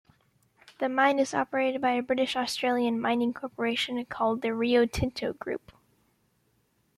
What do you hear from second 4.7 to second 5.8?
Tinto Group.